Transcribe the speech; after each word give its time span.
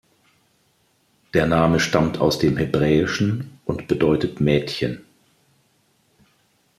Der 1.35 1.45
Name 1.45 1.79
stammt 1.79 2.17
aus 2.17 2.39
dem 2.39 2.57
Hebräischen 2.57 3.59
und 3.65 3.87
bedeutet 3.87 4.41
"Mädchen". 4.41 5.05